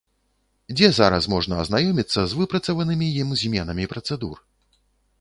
[0.77, 4.47] Дзе зараз можна азнаёміцца з выпрацаванымі ім зменамі працэдур?